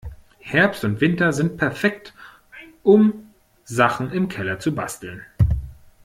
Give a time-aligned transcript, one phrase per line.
[0.39, 2.15] Herbst und Winter sind perfekt,
[2.81, 3.29] um
[3.65, 5.21] Sachen im Keller zu basteln.